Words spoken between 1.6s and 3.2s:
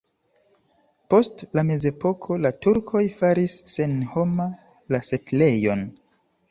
mezepoko la turkoj